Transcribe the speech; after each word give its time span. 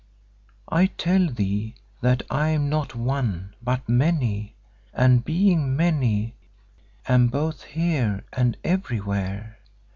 I 0.67 0.87
tell 0.87 1.27
thee 1.29 1.75
that 2.01 2.23
I 2.27 2.49
am 2.49 2.69
not 2.69 2.95
One 2.95 3.53
but 3.61 3.87
Many 3.87 4.55
and, 4.95 5.23
being 5.23 5.75
many, 5.75 6.33
am 7.07 7.27
both 7.27 7.61
Here 7.65 8.23
and 8.33 8.57
Everywhere. 8.63 9.59